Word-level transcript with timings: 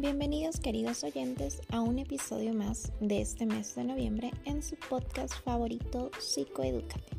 Bienvenidos 0.00 0.60
queridos 0.60 1.04
oyentes 1.04 1.60
a 1.68 1.82
un 1.82 1.98
episodio 1.98 2.54
más 2.54 2.90
de 3.02 3.20
este 3.20 3.44
mes 3.44 3.74
de 3.74 3.84
noviembre 3.84 4.30
en 4.46 4.62
su 4.62 4.74
podcast 4.76 5.34
favorito 5.44 6.10
Psicoeducate. 6.18 7.18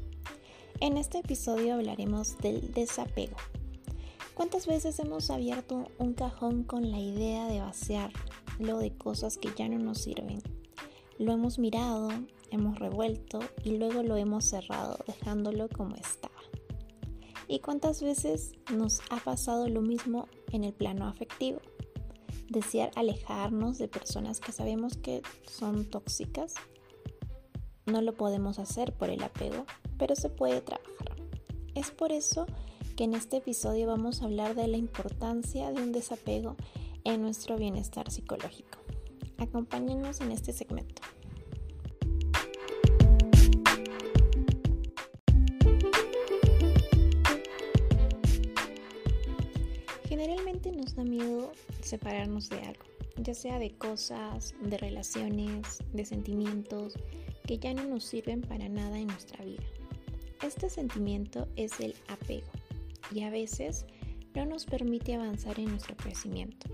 En 0.79 0.97
este 0.97 1.20
episodio 1.20 1.75
hablaremos 1.75 2.39
del 2.39 2.73
desapego. 2.73 3.38
¿Cuántas 4.33 4.65
veces 4.65 4.97
hemos 4.97 5.29
abierto 5.29 5.92
un 5.99 6.13
cajón 6.15 6.63
con 6.63 6.89
la 6.89 6.97
idea 6.97 7.47
de 7.47 7.60
vaciarlo 7.60 8.79
de 8.79 8.98
cosas 8.98 9.38
que 9.38 9.52
ya 9.56 9.70
no 9.70 9.78
nos 9.78 9.99
sirven? 9.99 10.42
Lo 11.20 11.34
hemos 11.34 11.60
mirado, 11.60 12.10
hemos 12.49 12.79
revuelto 12.79 13.42
y 13.63 13.78
luego 13.78 14.02
lo 14.02 14.17
hemos 14.17 14.46
cerrado 14.46 14.98
dejándolo 15.06 15.70
como 15.70 15.98
estaba. 15.98 16.34
¿Y 17.48 17.59
cuántas 17.59 18.02
veces 18.02 18.53
nos 18.73 19.02
ha 19.11 19.17
pasado 19.17 19.67
lo 19.67 19.81
mismo 19.81 20.27
en 20.52 20.63
el 20.63 20.73
plano 20.73 21.05
afectivo? 21.05 21.59
Desear 22.51 22.91
alejarnos 22.95 23.77
de 23.77 23.87
personas 23.87 24.39
que 24.39 24.51
sabemos 24.51 24.97
que 24.97 25.21
son 25.47 25.85
tóxicas. 25.85 26.53
No 27.85 28.01
lo 28.01 28.13
podemos 28.13 28.59
hacer 28.59 28.93
por 28.93 29.09
el 29.09 29.23
apego, 29.23 29.65
pero 29.97 30.15
se 30.15 30.29
puede 30.29 30.61
trabajar. 30.61 31.15
Es 31.75 31.91
por 31.91 32.11
eso 32.11 32.45
que 32.97 33.05
en 33.05 33.13
este 33.13 33.37
episodio 33.37 33.87
vamos 33.87 34.21
a 34.21 34.25
hablar 34.25 34.55
de 34.55 34.67
la 34.67 34.77
importancia 34.77 35.71
de 35.71 35.81
un 35.81 35.93
desapego 35.93 36.57
en 37.05 37.21
nuestro 37.21 37.57
bienestar 37.57 38.11
psicológico. 38.11 38.79
Acompáñenos 39.38 40.19
en 40.21 40.31
este 40.31 40.52
segmento. 40.52 41.00
Separarnos 51.92 52.50
de 52.50 52.59
algo, 52.61 52.86
ya 53.17 53.34
sea 53.34 53.59
de 53.59 53.72
cosas, 53.72 54.56
de 54.61 54.78
relaciones, 54.78 55.80
de 55.92 56.06
sentimientos 56.06 56.94
que 57.45 57.59
ya 57.59 57.73
no 57.73 57.83
nos 57.83 58.06
sirven 58.06 58.39
para 58.42 58.70
nada 58.70 58.98
en 58.98 59.08
nuestra 59.08 59.44
vida. 59.44 59.64
Este 60.42 60.70
sentimiento 60.70 61.50
es 61.58 61.81
el 61.81 61.94
apego 62.08 62.50
y 63.14 63.23
a 63.23 63.30
veces 63.30 63.86
no 64.33 64.45
nos 64.45 64.66
permite 64.66 65.16
avanzar 65.16 65.59
en 65.59 65.66
nuestro 65.66 65.98
crecimiento. 65.98 66.70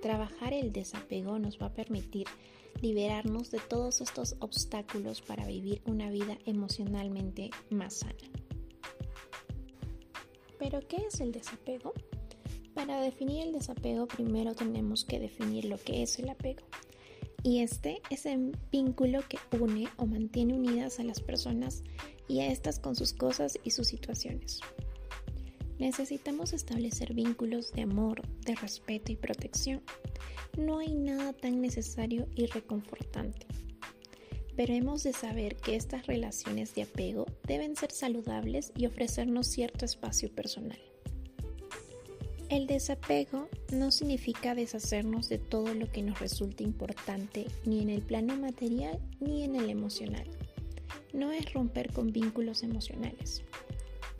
Trabajar 0.00 0.54
el 0.54 0.72
desapego 0.72 1.38
nos 1.38 1.60
va 1.60 1.66
a 1.66 1.74
permitir 1.74 2.26
liberarnos 2.80 3.50
de 3.50 3.60
todos 3.60 4.00
estos 4.00 4.36
obstáculos 4.40 5.20
para 5.20 5.46
vivir 5.46 5.82
una 5.84 6.08
vida 6.08 6.38
emocionalmente 6.46 7.50
más 7.68 7.96
sana. 7.96 8.14
¿Pero 10.58 10.80
qué 10.88 10.96
es 11.08 11.20
el 11.20 11.32
desapego? 11.32 11.92
Para 12.76 13.00
definir 13.00 13.42
el 13.42 13.52
desapego 13.52 14.06
primero 14.06 14.54
tenemos 14.54 15.06
que 15.06 15.18
definir 15.18 15.64
lo 15.64 15.78
que 15.78 16.02
es 16.02 16.18
el 16.18 16.28
apego. 16.28 16.62
Y 17.42 17.60
este 17.60 18.02
es 18.10 18.26
el 18.26 18.54
vínculo 18.70 19.22
que 19.26 19.38
une 19.58 19.88
o 19.96 20.04
mantiene 20.04 20.52
unidas 20.52 21.00
a 21.00 21.02
las 21.02 21.20
personas 21.20 21.82
y 22.28 22.40
a 22.40 22.48
estas 22.48 22.78
con 22.78 22.94
sus 22.94 23.14
cosas 23.14 23.58
y 23.64 23.70
sus 23.70 23.88
situaciones. 23.88 24.60
Necesitamos 25.78 26.52
establecer 26.52 27.14
vínculos 27.14 27.72
de 27.72 27.80
amor, 27.80 28.20
de 28.44 28.54
respeto 28.56 29.10
y 29.10 29.16
protección. 29.16 29.80
No 30.58 30.80
hay 30.80 30.94
nada 30.94 31.32
tan 31.32 31.62
necesario 31.62 32.28
y 32.34 32.44
reconfortante. 32.44 33.46
Pero 34.54 34.74
hemos 34.74 35.02
de 35.02 35.14
saber 35.14 35.56
que 35.56 35.76
estas 35.76 36.06
relaciones 36.06 36.74
de 36.74 36.82
apego 36.82 37.24
deben 37.46 37.74
ser 37.74 37.90
saludables 37.90 38.70
y 38.76 38.84
ofrecernos 38.84 39.46
cierto 39.46 39.86
espacio 39.86 40.30
personal. 40.30 40.85
El 42.48 42.68
desapego 42.68 43.48
no 43.72 43.90
significa 43.90 44.54
deshacernos 44.54 45.28
de 45.28 45.38
todo 45.38 45.74
lo 45.74 45.90
que 45.90 46.02
nos 46.02 46.20
resulta 46.20 46.62
importante 46.62 47.46
ni 47.64 47.82
en 47.82 47.90
el 47.90 48.02
plano 48.02 48.36
material 48.36 49.00
ni 49.18 49.42
en 49.42 49.56
el 49.56 49.68
emocional. 49.68 50.26
No 51.12 51.32
es 51.32 51.52
romper 51.52 51.92
con 51.92 52.12
vínculos 52.12 52.62
emocionales. 52.62 53.42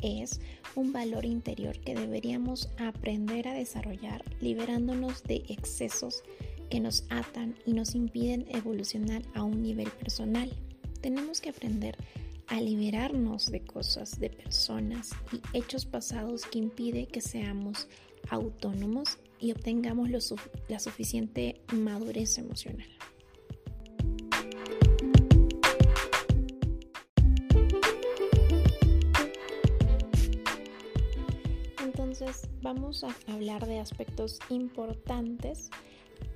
Es 0.02 0.40
un 0.74 0.92
valor 0.92 1.24
interior 1.24 1.78
que 1.78 1.94
deberíamos 1.94 2.68
aprender 2.78 3.46
a 3.46 3.54
desarrollar 3.54 4.24
liberándonos 4.40 5.22
de 5.22 5.44
excesos 5.48 6.24
que 6.68 6.80
nos 6.80 7.04
atan 7.10 7.54
y 7.64 7.74
nos 7.74 7.94
impiden 7.94 8.44
evolucionar 8.48 9.22
a 9.34 9.44
un 9.44 9.62
nivel 9.62 9.90
personal. 9.90 10.50
Tenemos 11.00 11.40
que 11.40 11.50
aprender 11.50 11.96
a 12.48 12.60
liberarnos 12.60 13.50
de 13.52 13.60
cosas, 13.60 14.18
de 14.18 14.30
personas 14.30 15.10
y 15.32 15.40
hechos 15.56 15.86
pasados 15.86 16.44
que 16.44 16.58
impide 16.58 17.06
que 17.06 17.20
seamos 17.20 17.88
autónomos 18.30 19.18
y 19.38 19.52
obtengamos 19.52 20.08
la 20.68 20.78
suficiente 20.78 21.60
madurez 21.72 22.38
emocional. 22.38 22.88
Entonces 31.84 32.48
vamos 32.62 33.04
a 33.04 33.14
hablar 33.32 33.66
de 33.66 33.78
aspectos 33.78 34.38
importantes 34.48 35.70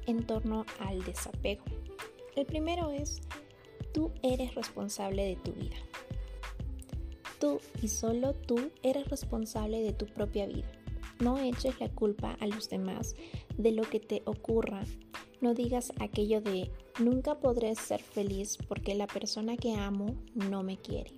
en 0.06 0.22
torno 0.24 0.66
al 0.78 1.02
desapego. 1.04 1.64
El 2.36 2.46
primero 2.46 2.90
es, 2.90 3.20
tú 3.92 4.12
eres 4.22 4.54
responsable 4.54 5.24
de 5.24 5.36
tu 5.36 5.52
vida. 5.52 5.76
Tú 7.38 7.60
y 7.80 7.88
solo 7.88 8.34
tú 8.34 8.70
eres 8.82 9.08
responsable 9.08 9.82
de 9.82 9.92
tu 9.92 10.06
propia 10.06 10.46
vida. 10.46 10.79
No 11.20 11.38
eches 11.38 11.78
la 11.80 11.88
culpa 11.88 12.36
a 12.40 12.46
los 12.46 12.68
demás 12.68 13.14
de 13.56 13.72
lo 13.72 13.82
que 13.82 14.00
te 14.00 14.22
ocurra. 14.24 14.82
No 15.40 15.54
digas 15.54 15.92
aquello 16.00 16.40
de 16.40 16.70
nunca 16.98 17.38
podré 17.38 17.74
ser 17.74 18.02
feliz 18.02 18.58
porque 18.68 18.94
la 18.94 19.06
persona 19.06 19.56
que 19.56 19.74
amo 19.74 20.16
no 20.34 20.62
me 20.62 20.78
quiere. 20.78 21.12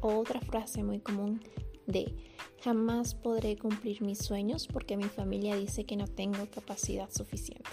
O 0.00 0.18
otra 0.18 0.40
frase 0.40 0.82
muy 0.82 1.00
común 1.00 1.40
de 1.86 2.14
jamás 2.62 3.14
podré 3.14 3.56
cumplir 3.56 4.02
mis 4.02 4.18
sueños 4.18 4.66
porque 4.66 4.96
mi 4.96 5.04
familia 5.04 5.56
dice 5.56 5.84
que 5.84 5.96
no 5.96 6.06
tengo 6.06 6.46
capacidad 6.50 7.10
suficiente. 7.10 7.70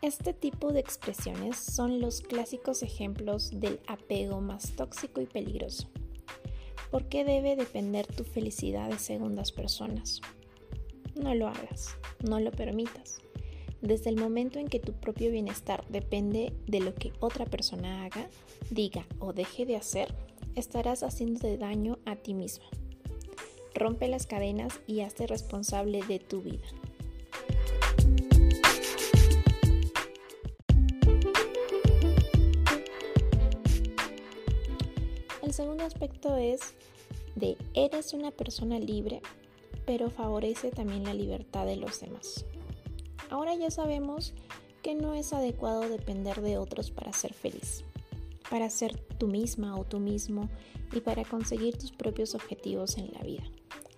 Este 0.00 0.32
tipo 0.32 0.72
de 0.72 0.78
expresiones 0.78 1.56
son 1.56 2.00
los 2.00 2.20
clásicos 2.20 2.84
ejemplos 2.84 3.50
del 3.52 3.80
apego 3.88 4.40
más 4.40 4.76
tóxico 4.76 5.20
y 5.20 5.26
peligroso. 5.26 5.88
¿Por 6.90 7.04
qué 7.08 7.24
debe 7.24 7.54
depender 7.54 8.06
tu 8.06 8.24
felicidad 8.24 8.88
de 8.88 8.98
segundas 8.98 9.52
personas? 9.52 10.20
No 11.14 11.34
lo 11.34 11.48
hagas, 11.48 11.96
no 12.26 12.40
lo 12.40 12.50
permitas. 12.50 13.20
Desde 13.82 14.10
el 14.10 14.16
momento 14.16 14.58
en 14.58 14.68
que 14.68 14.80
tu 14.80 14.92
propio 14.92 15.30
bienestar 15.30 15.84
depende 15.88 16.52
de 16.66 16.80
lo 16.80 16.94
que 16.94 17.12
otra 17.20 17.44
persona 17.44 18.04
haga, 18.04 18.28
diga 18.70 19.06
o 19.18 19.32
deje 19.32 19.66
de 19.66 19.76
hacer, 19.76 20.14
estarás 20.56 21.02
haciéndote 21.02 21.58
daño 21.58 21.98
a 22.06 22.16
ti 22.16 22.34
misma. 22.34 22.66
Rompe 23.74 24.08
las 24.08 24.26
cadenas 24.26 24.80
y 24.86 25.00
hazte 25.00 25.26
responsable 25.26 26.02
de 26.08 26.18
tu 26.18 26.42
vida. 26.42 26.66
Segundo 35.58 35.82
aspecto 35.82 36.36
es 36.36 36.60
de 37.34 37.56
eres 37.74 38.12
una 38.12 38.30
persona 38.30 38.78
libre, 38.78 39.20
pero 39.86 40.08
favorece 40.08 40.70
también 40.70 41.02
la 41.02 41.14
libertad 41.14 41.66
de 41.66 41.74
los 41.74 41.98
demás. 41.98 42.46
Ahora 43.28 43.56
ya 43.56 43.68
sabemos 43.72 44.34
que 44.84 44.94
no 44.94 45.14
es 45.14 45.32
adecuado 45.32 45.88
depender 45.88 46.42
de 46.42 46.58
otros 46.58 46.92
para 46.92 47.12
ser 47.12 47.34
feliz, 47.34 47.82
para 48.48 48.70
ser 48.70 49.00
tú 49.18 49.26
misma 49.26 49.76
o 49.76 49.82
tú 49.82 49.98
mismo 49.98 50.48
y 50.92 51.00
para 51.00 51.24
conseguir 51.24 51.76
tus 51.76 51.90
propios 51.90 52.36
objetivos 52.36 52.96
en 52.96 53.10
la 53.12 53.24
vida. 53.24 53.42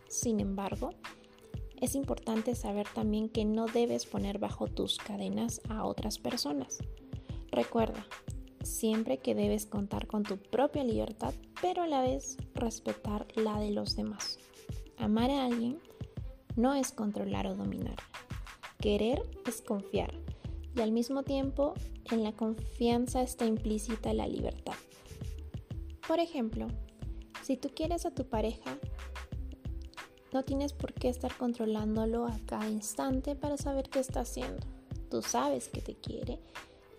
Sin 0.09 0.41
embargo, 0.41 0.95
es 1.79 1.95
importante 1.95 2.55
saber 2.55 2.87
también 2.95 3.29
que 3.29 3.45
no 3.45 3.67
debes 3.67 4.07
poner 4.07 4.39
bajo 4.39 4.67
tus 4.67 4.97
cadenas 4.97 5.61
a 5.69 5.85
otras 5.85 6.19
personas. 6.19 6.79
Recuerda, 7.51 8.07
siempre 8.63 9.19
que 9.19 9.35
debes 9.35 9.67
contar 9.67 10.07
con 10.07 10.23
tu 10.23 10.37
propia 10.37 10.85
libertad, 10.85 11.35
pero 11.61 11.83
a 11.83 11.87
la 11.87 12.03
vez 12.03 12.37
respetar 12.55 13.27
la 13.37 13.59
de 13.59 13.71
los 13.71 13.97
demás. 13.97 14.39
Amar 14.97 15.31
a 15.31 15.47
alguien 15.47 15.79
no 16.57 16.75
es 16.75 16.93
controlar 16.93 17.47
o 17.47 17.55
dominar. 17.55 17.97
Querer 18.81 19.23
es 19.47 19.63
confiar 19.63 20.13
y 20.75 20.81
al 20.81 20.93
mismo 20.93 21.23
tiempo 21.23 21.75
en 22.11 22.23
la 22.23 22.33
confianza 22.33 23.23
está 23.23 23.47
implícita 23.47 24.13
la 24.15 24.27
libertad. 24.27 24.75
Por 26.07 26.19
ejemplo, 26.19 26.69
si 27.43 27.57
tú 27.57 27.71
quieres 27.75 28.07
a 28.07 28.15
tu 28.15 28.27
pareja, 28.29 28.79
no 30.33 30.45
tienes 30.45 30.73
por 30.73 30.93
qué 30.93 31.09
estar 31.09 31.37
controlándolo 31.37 32.27
a 32.27 32.39
cada 32.47 32.69
instante 32.69 33.35
para 33.35 33.57
saber 33.57 33.89
qué 33.91 33.99
está 34.01 34.21
haciendo. 34.21 34.67
Tú 35.11 35.23
sabes 35.23 35.69
que 35.69 35.81
te 35.81 35.97
quiere 35.97 36.39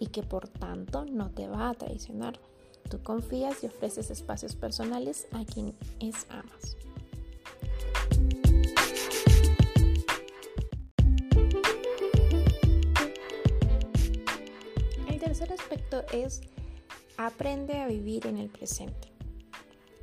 y 0.02 0.08
que 0.08 0.24
por 0.24 0.48
tanto 0.48 1.06
no 1.06 1.30
te 1.30 1.48
va 1.48 1.70
a 1.70 1.74
traicionar. 1.76 2.40
Tú 2.90 3.02
confías 3.04 3.64
y 3.64 3.68
ofreces 3.68 4.10
espacios 4.10 4.56
personales 4.56 5.28
a 5.32 5.46
quien 5.46 5.76
es 6.00 6.26
amas. 6.30 6.76
El 15.08 15.20
tercer 15.20 15.54
aspecto 15.54 16.04
es 16.12 16.42
aprende 17.18 17.80
a 17.80 17.88
vivir 17.88 18.26
en 18.26 18.40
el 18.40 18.50
presente. 18.50 19.14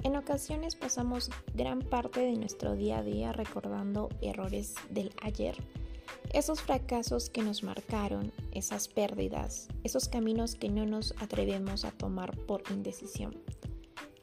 En 0.04 0.14
ocasiones 0.14 0.76
pasamos 0.76 1.28
gran 1.54 1.80
parte 1.80 2.20
de 2.20 2.36
nuestro 2.36 2.76
día 2.76 2.98
a 2.98 3.02
día 3.02 3.32
recordando 3.32 4.10
errores 4.22 4.76
del 4.90 5.12
ayer 5.22 5.56
esos 6.38 6.62
fracasos 6.62 7.30
que 7.30 7.42
nos 7.42 7.64
marcaron, 7.64 8.32
esas 8.52 8.86
pérdidas, 8.86 9.66
esos 9.82 10.08
caminos 10.08 10.54
que 10.54 10.68
no 10.68 10.86
nos 10.86 11.12
atrevemos 11.18 11.84
a 11.84 11.90
tomar 11.90 12.36
por 12.46 12.62
indecisión. 12.70 13.36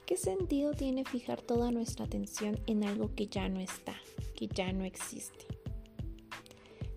¿Qué 0.05 0.15
sentido 0.15 0.71
tiene 0.71 1.03
fijar 1.03 1.41
toda 1.41 1.71
nuestra 1.71 2.05
atención 2.05 2.57
en 2.67 2.85
algo 2.85 3.13
que 3.15 3.27
ya 3.27 3.49
no 3.49 3.59
está, 3.59 3.95
que 4.33 4.47
ya 4.47 4.71
no 4.71 4.85
existe? 4.85 5.45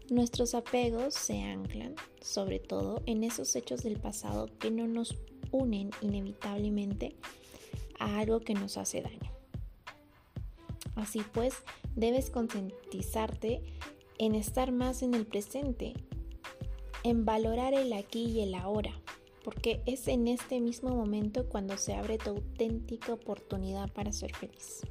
Nuestros 0.09 0.55
apegos 0.55 1.15
se 1.15 1.43
anclan, 1.43 1.97
sobre 2.21 2.61
todo, 2.61 3.03
en 3.07 3.25
esos 3.25 3.57
hechos 3.57 3.83
del 3.83 3.99
pasado 3.99 4.49
que 4.61 4.71
no 4.71 4.87
nos 4.87 5.17
unen 5.51 5.91
inevitablemente 6.01 7.17
a 7.99 8.21
algo 8.21 8.39
que 8.39 8.55
nos 8.55 8.77
hace 8.77 9.03
daño. 9.03 9.33
Así 10.95 11.23
pues, 11.33 11.55
debes 11.97 12.31
concientizarte 12.31 13.63
en 14.19 14.35
estar 14.35 14.73
más 14.73 15.03
en 15.03 15.15
el 15.15 15.27
presente, 15.27 15.95
en 17.05 17.25
valorar 17.25 17.73
el 17.73 17.93
aquí 17.93 18.25
y 18.25 18.41
el 18.41 18.55
ahora, 18.55 18.93
porque 19.45 19.81
es 19.87 20.09
en 20.09 20.27
este 20.27 20.61
mismo 20.61 20.91
momento 20.91 21.49
cuando 21.49 21.79
se 21.79 21.95
abre 21.95 22.19
tu 22.19 22.31
auténtica 22.31 23.13
oportunidad 23.13 23.91
para 23.93 24.13
ser 24.13 24.35
feliz. 24.35 24.83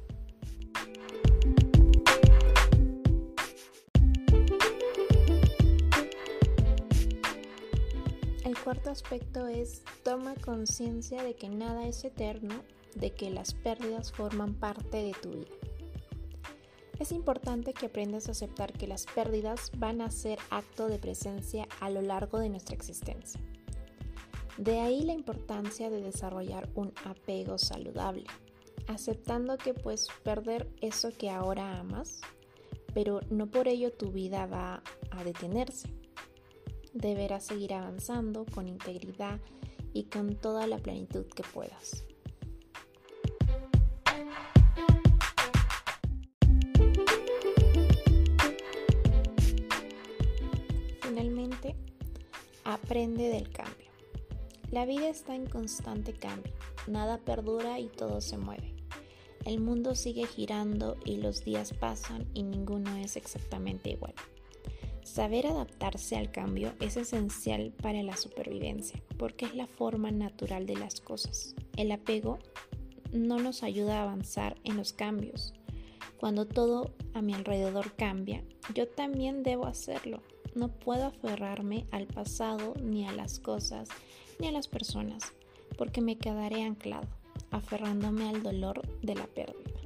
El 8.44 8.58
cuarto 8.64 8.90
aspecto 8.90 9.46
es 9.46 9.82
toma 10.02 10.34
conciencia 10.36 11.22
de 11.22 11.34
que 11.34 11.50
nada 11.50 11.86
es 11.86 12.02
eterno 12.04 12.62
de 12.94 13.12
que 13.12 13.30
las 13.30 13.52
pérdidas 13.52 14.10
forman 14.10 14.54
parte 14.54 15.02
de 15.02 15.12
tu 15.12 15.30
vida. 15.30 15.67
Es 16.98 17.12
importante 17.12 17.72
que 17.72 17.86
aprendas 17.86 18.28
a 18.28 18.32
aceptar 18.32 18.72
que 18.72 18.88
las 18.88 19.06
pérdidas 19.06 19.70
van 19.76 20.00
a 20.00 20.10
ser 20.10 20.38
acto 20.50 20.88
de 20.88 20.98
presencia 20.98 21.68
a 21.80 21.90
lo 21.90 22.02
largo 22.02 22.40
de 22.40 22.48
nuestra 22.48 22.74
existencia. 22.74 23.40
De 24.56 24.80
ahí 24.80 25.02
la 25.02 25.12
importancia 25.12 25.90
de 25.90 26.02
desarrollar 26.02 26.68
un 26.74 26.92
apego 27.04 27.58
saludable, 27.58 28.24
aceptando 28.88 29.56
que 29.56 29.74
puedes 29.74 30.08
perder 30.24 30.68
eso 30.80 31.12
que 31.16 31.30
ahora 31.30 31.78
amas, 31.78 32.20
pero 32.92 33.20
no 33.30 33.46
por 33.46 33.68
ello 33.68 33.92
tu 33.92 34.10
vida 34.10 34.46
va 34.46 34.82
a 35.12 35.22
detenerse. 35.22 35.94
Deberás 36.94 37.44
seguir 37.44 37.74
avanzando 37.74 38.44
con 38.46 38.66
integridad 38.66 39.38
y 39.92 40.04
con 40.04 40.34
toda 40.34 40.66
la 40.66 40.78
plenitud 40.78 41.26
que 41.26 41.44
puedas. 41.44 42.04
Aprende 52.64 53.28
del 53.28 53.50
cambio. 53.50 53.90
La 54.70 54.84
vida 54.84 55.08
está 55.08 55.34
en 55.34 55.46
constante 55.46 56.12
cambio, 56.12 56.52
nada 56.86 57.18
perdura 57.18 57.80
y 57.80 57.88
todo 57.88 58.20
se 58.20 58.36
mueve. 58.36 58.74
El 59.46 59.60
mundo 59.60 59.94
sigue 59.94 60.26
girando 60.26 60.96
y 61.04 61.16
los 61.16 61.44
días 61.44 61.72
pasan 61.72 62.26
y 62.34 62.42
ninguno 62.42 62.96
es 62.98 63.16
exactamente 63.16 63.90
igual. 63.90 64.12
Saber 65.02 65.46
adaptarse 65.46 66.16
al 66.16 66.30
cambio 66.30 66.74
es 66.80 66.98
esencial 66.98 67.72
para 67.82 68.02
la 68.02 68.16
supervivencia, 68.16 69.02
porque 69.16 69.46
es 69.46 69.54
la 69.54 69.66
forma 69.66 70.10
natural 70.10 70.66
de 70.66 70.76
las 70.76 71.00
cosas. 71.00 71.54
El 71.76 71.90
apego 71.90 72.38
no 73.10 73.38
nos 73.38 73.62
ayuda 73.62 73.98
a 73.98 74.02
avanzar 74.02 74.58
en 74.64 74.76
los 74.76 74.92
cambios. 74.92 75.54
Cuando 76.18 76.46
todo 76.46 76.92
a 77.14 77.22
mi 77.22 77.32
alrededor 77.32 77.94
cambia, 77.96 78.44
yo 78.74 78.86
también 78.86 79.42
debo 79.42 79.66
hacerlo 79.66 80.20
no 80.54 80.68
puedo 80.68 81.06
aferrarme 81.06 81.86
al 81.90 82.06
pasado, 82.06 82.74
ni 82.82 83.06
a 83.06 83.12
las 83.12 83.38
cosas, 83.38 83.88
ni 84.38 84.48
a 84.48 84.52
las 84.52 84.68
personas, 84.68 85.32
porque 85.76 86.00
me 86.00 86.18
quedaré 86.18 86.62
anclado, 86.62 87.08
aferrándome 87.50 88.28
al 88.28 88.42
dolor 88.42 88.82
de 89.02 89.14
la 89.14 89.26
pérdida. 89.26 89.80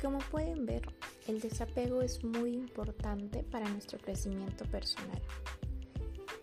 Como 0.00 0.18
pueden 0.30 0.66
ver, 0.66 0.82
el 1.28 1.40
desapego 1.40 2.02
es 2.02 2.24
muy 2.24 2.54
importante 2.54 3.42
para 3.44 3.68
nuestro 3.68 3.98
crecimiento 3.98 4.64
personal. 4.64 5.20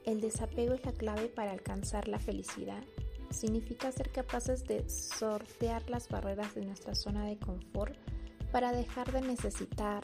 El 0.05 0.21
desapego 0.21 0.73
es 0.73 0.85
la 0.85 0.93
clave 0.93 1.27
para 1.27 1.51
alcanzar 1.51 2.07
la 2.07 2.19
felicidad 2.19 2.81
significa 3.29 3.91
ser 3.91 4.11
capaces 4.11 4.65
de 4.65 4.87
sortear 4.89 5.89
las 5.89 6.09
barreras 6.09 6.55
de 6.55 6.65
nuestra 6.65 6.95
zona 6.95 7.25
de 7.25 7.37
confort 7.37 7.95
para 8.51 8.71
dejar 8.71 9.11
de 9.11 9.21
necesitar, 9.21 10.03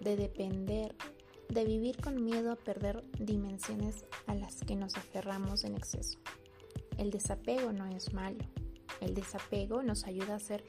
de 0.00 0.16
depender, 0.16 0.94
de 1.48 1.64
vivir 1.64 2.00
con 2.00 2.24
miedo 2.24 2.52
a 2.52 2.56
perder 2.56 3.04
dimensiones 3.18 4.04
a 4.26 4.34
las 4.34 4.60
que 4.62 4.76
nos 4.76 4.96
aferramos 4.96 5.64
en 5.64 5.76
exceso. 5.76 6.18
El 6.98 7.10
desapego 7.10 7.72
no 7.72 7.86
es 7.86 8.12
malo. 8.12 8.44
El 9.00 9.14
desapego 9.14 9.82
nos 9.82 10.04
ayuda 10.04 10.34
a 10.34 10.40
ser 10.40 10.64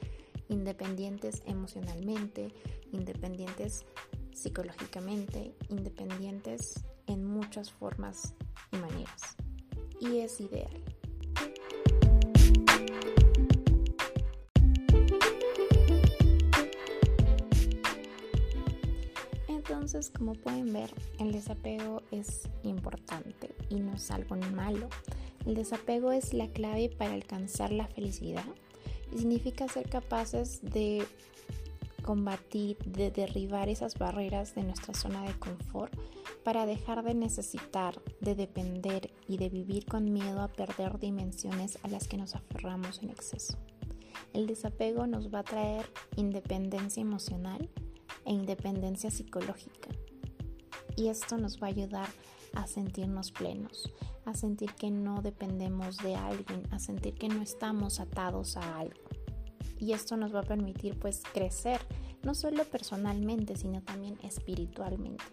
independientes 0.48 1.42
emocionalmente, 1.46 2.52
independientes 2.92 3.84
psicológicamente, 4.32 5.54
independientes 5.68 6.84
en 7.06 7.24
muchas 7.24 7.70
formas 7.70 8.34
y 8.72 8.76
maneras. 8.76 9.36
Y 10.00 10.18
es 10.18 10.40
ideal. 10.40 10.89
Entonces, 19.90 20.12
como 20.16 20.34
pueden 20.34 20.72
ver, 20.72 20.88
el 21.18 21.32
desapego 21.32 22.00
es 22.12 22.48
importante 22.62 23.52
y 23.70 23.80
no 23.80 23.94
es 23.94 24.12
algo 24.12 24.36
malo. 24.36 24.88
El 25.44 25.56
desapego 25.56 26.12
es 26.12 26.32
la 26.32 26.46
clave 26.46 26.90
para 26.96 27.12
alcanzar 27.12 27.72
la 27.72 27.88
felicidad 27.88 28.44
y 29.12 29.18
significa 29.18 29.66
ser 29.66 29.88
capaces 29.88 30.60
de 30.62 31.04
combatir, 32.04 32.78
de 32.84 33.10
derribar 33.10 33.68
esas 33.68 33.98
barreras 33.98 34.54
de 34.54 34.62
nuestra 34.62 34.94
zona 34.94 35.24
de 35.24 35.36
confort 35.40 35.92
para 36.44 36.66
dejar 36.66 37.02
de 37.02 37.14
necesitar, 37.14 38.00
de 38.20 38.36
depender 38.36 39.10
y 39.26 39.38
de 39.38 39.48
vivir 39.48 39.86
con 39.86 40.12
miedo 40.12 40.40
a 40.40 40.46
perder 40.46 41.00
dimensiones 41.00 41.80
a 41.82 41.88
las 41.88 42.06
que 42.06 42.16
nos 42.16 42.36
aferramos 42.36 43.02
en 43.02 43.10
exceso. 43.10 43.58
El 44.34 44.46
desapego 44.46 45.08
nos 45.08 45.34
va 45.34 45.40
a 45.40 45.44
traer 45.44 45.90
independencia 46.14 47.00
emocional, 47.00 47.68
e 48.30 48.32
independencia 48.32 49.10
psicológica. 49.10 49.90
Y 50.96 51.08
esto 51.08 51.36
nos 51.36 51.60
va 51.60 51.66
a 51.66 51.70
ayudar 51.70 52.08
a 52.54 52.68
sentirnos 52.68 53.32
plenos, 53.32 53.92
a 54.24 54.34
sentir 54.34 54.72
que 54.74 54.90
no 54.90 55.20
dependemos 55.20 55.96
de 55.96 56.14
alguien, 56.14 56.62
a 56.70 56.78
sentir 56.78 57.14
que 57.14 57.28
no 57.28 57.42
estamos 57.42 57.98
atados 57.98 58.56
a 58.56 58.78
algo. 58.78 59.00
Y 59.80 59.94
esto 59.94 60.16
nos 60.16 60.32
va 60.32 60.40
a 60.40 60.44
permitir 60.44 60.96
pues 60.96 61.22
crecer, 61.32 61.80
no 62.22 62.34
solo 62.34 62.64
personalmente, 62.64 63.56
sino 63.56 63.82
también 63.82 64.16
espiritualmente. 64.22 65.24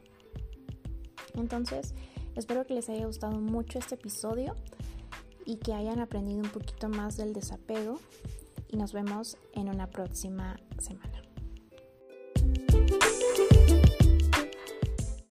Entonces, 1.35 1.93
espero 2.35 2.65
que 2.65 2.73
les 2.73 2.89
haya 2.89 3.05
gustado 3.05 3.39
mucho 3.39 3.77
este 3.77 3.93
episodio 3.93 4.55
y 5.45 5.57
que 5.57 5.75
hayan 5.75 5.99
aprendido 5.99 6.41
un 6.41 6.49
poquito 6.49 6.89
más 6.89 7.15
del 7.15 7.33
desapego 7.33 7.99
y 8.69 8.77
nos 8.77 8.91
vemos 8.91 9.37
en 9.53 9.69
una 9.69 9.87
próxima 9.87 10.57
semana. 10.79 11.26